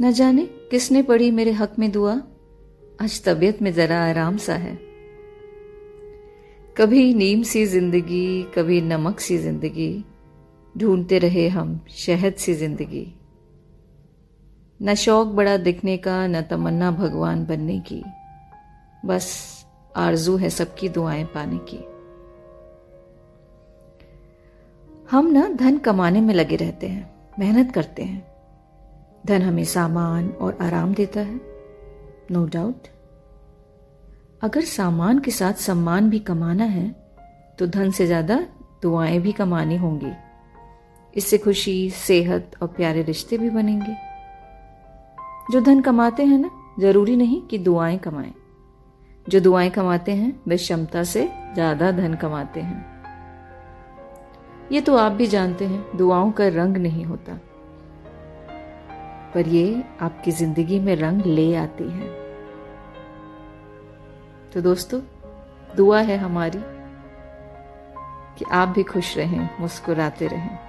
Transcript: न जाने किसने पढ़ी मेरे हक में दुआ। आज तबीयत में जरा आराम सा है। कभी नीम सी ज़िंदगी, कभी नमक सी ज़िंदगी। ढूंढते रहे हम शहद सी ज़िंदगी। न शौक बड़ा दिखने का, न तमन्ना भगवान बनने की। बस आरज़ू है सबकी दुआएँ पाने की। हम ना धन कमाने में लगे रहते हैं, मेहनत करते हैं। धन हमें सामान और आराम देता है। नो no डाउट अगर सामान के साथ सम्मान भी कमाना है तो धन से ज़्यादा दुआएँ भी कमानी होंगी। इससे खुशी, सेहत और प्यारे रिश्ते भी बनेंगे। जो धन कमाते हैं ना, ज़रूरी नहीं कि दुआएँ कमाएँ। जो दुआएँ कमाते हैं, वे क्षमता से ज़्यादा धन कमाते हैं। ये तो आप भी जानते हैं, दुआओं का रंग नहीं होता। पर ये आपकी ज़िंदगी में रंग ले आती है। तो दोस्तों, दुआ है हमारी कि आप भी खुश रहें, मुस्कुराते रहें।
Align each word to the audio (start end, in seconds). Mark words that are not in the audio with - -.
न 0.00 0.12
जाने 0.12 0.44
किसने 0.46 1.02
पढ़ी 1.02 1.30
मेरे 1.30 1.52
हक 1.52 1.78
में 1.78 1.92
दुआ। 1.92 2.12
आज 3.02 3.24
तबीयत 3.24 3.62
में 3.62 3.72
जरा 3.72 4.04
आराम 4.04 4.36
सा 4.36 4.54
है। 4.54 4.78
कभी 6.76 7.14
नीम 7.14 7.42
सी 7.42 7.66
ज़िंदगी, 7.66 8.42
कभी 8.42 8.80
नमक 8.80 9.20
सी 9.20 9.38
ज़िंदगी। 9.38 10.04
ढूंढते 10.78 11.18
रहे 11.18 11.48
हम 11.48 11.86
शहद 11.90 12.34
सी 12.34 12.54
ज़िंदगी। 12.54 13.14
न 14.82 14.94
शौक 14.94 15.26
बड़ा 15.26 15.56
दिखने 15.56 15.96
का, 15.96 16.26
न 16.26 16.42
तमन्ना 16.42 16.90
भगवान 16.90 17.46
बनने 17.46 17.80
की। 17.80 18.02
बस 19.06 19.56
आरज़ू 19.96 20.36
है 20.36 20.50
सबकी 20.50 20.88
दुआएँ 20.88 21.24
पाने 21.24 21.58
की। 21.58 21.84
हम 25.10 25.26
ना 25.26 25.48
धन 25.48 25.78
कमाने 25.78 26.20
में 26.20 26.34
लगे 26.34 26.56
रहते 26.56 26.86
हैं, 26.86 27.10
मेहनत 27.38 27.72
करते 27.72 28.02
हैं। 28.02 28.27
धन 29.28 29.42
हमें 29.42 29.64
सामान 29.64 30.28
और 30.30 30.58
आराम 30.60 30.94
देता 30.94 31.20
है। 31.20 31.40
नो 32.30 32.44
no 32.44 32.52
डाउट 32.52 32.86
अगर 34.42 34.60
सामान 34.60 35.18
के 35.18 35.30
साथ 35.30 35.52
सम्मान 35.52 36.10
भी 36.10 36.18
कमाना 36.18 36.64
है 36.64 36.88
तो 37.58 37.66
धन 37.66 37.90
से 37.90 38.06
ज़्यादा 38.06 38.46
दुआएँ 38.82 39.18
भी 39.20 39.32
कमानी 39.32 39.76
होंगी। 39.76 40.12
इससे 41.16 41.38
खुशी, 41.38 41.90
सेहत 41.90 42.50
और 42.62 42.68
प्यारे 42.68 43.02
रिश्ते 43.02 43.38
भी 43.38 43.50
बनेंगे। 43.50 43.96
जो 45.52 45.60
धन 45.60 45.80
कमाते 45.80 46.24
हैं 46.24 46.38
ना, 46.38 46.50
ज़रूरी 46.80 47.16
नहीं 47.16 47.40
कि 47.42 47.58
दुआएँ 47.58 47.98
कमाएँ। 47.98 48.32
जो 49.28 49.40
दुआएँ 49.40 49.70
कमाते 49.70 50.12
हैं, 50.12 50.40
वे 50.48 50.56
क्षमता 50.56 51.02
से 51.04 51.28
ज़्यादा 51.54 51.90
धन 51.92 52.14
कमाते 52.14 52.60
हैं। 52.60 52.86
ये 54.72 54.80
तो 54.80 54.96
आप 54.96 55.12
भी 55.12 55.26
जानते 55.26 55.66
हैं, 55.66 55.96
दुआओं 55.96 56.30
का 56.30 56.48
रंग 56.48 56.76
नहीं 56.76 57.04
होता। 57.04 57.38
पर 59.34 59.48
ये 59.48 59.84
आपकी 60.00 60.30
ज़िंदगी 60.30 60.80
में 60.80 60.96
रंग 60.96 61.22
ले 61.26 61.54
आती 61.54 61.84
है। 61.84 62.08
तो 64.54 64.60
दोस्तों, 64.60 65.00
दुआ 65.76 66.00
है 66.00 66.16
हमारी 66.16 66.60
कि 68.38 68.44
आप 68.52 68.68
भी 68.68 68.82
खुश 68.82 69.16
रहें, 69.18 69.48
मुस्कुराते 69.60 70.26
रहें। 70.26 70.67